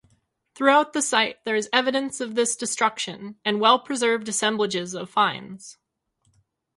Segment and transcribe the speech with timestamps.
[0.55, 5.77] Throughout the site there is evidence of this destruction, and well-preserved assemblages of finds.